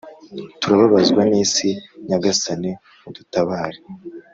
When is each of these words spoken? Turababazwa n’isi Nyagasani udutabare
Turababazwa 0.59 1.21
n’isi 1.29 1.69
Nyagasani 2.07 2.71
udutabare 3.07 3.79